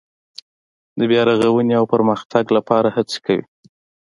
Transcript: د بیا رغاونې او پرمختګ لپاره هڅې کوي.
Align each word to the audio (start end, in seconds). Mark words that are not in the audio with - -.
د 0.97 0.99
بیا 1.11 1.21
رغاونې 1.29 1.73
او 1.79 1.85
پرمختګ 1.93 2.45
لپاره 2.57 2.87
هڅې 2.95 3.17
کوي. 3.25 3.45